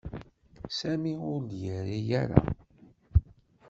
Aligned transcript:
Sami 0.77 1.13
ur 1.33 1.39
d-yerri 1.49 1.99
ara. 2.21 2.41